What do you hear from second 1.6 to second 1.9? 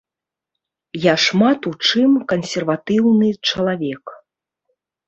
у